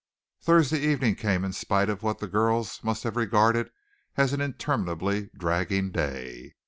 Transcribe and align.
Thursday 0.41 0.79
evening 0.79 1.13
came 1.13 1.45
in 1.45 1.53
spite 1.53 1.87
of 1.87 2.01
what 2.01 2.17
the 2.17 2.27
girls 2.27 2.83
must 2.83 3.03
have 3.03 3.15
regarded 3.15 3.69
as 4.17 4.33
an 4.33 4.41
interminably 4.41 5.29
dragging 5.37 5.91
day. 5.91 6.55